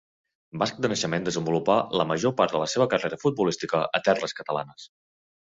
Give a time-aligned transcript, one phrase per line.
[0.61, 4.91] Basc de naixement, desenvolupà la major part de la seva carrera futbolística a terres catalanes.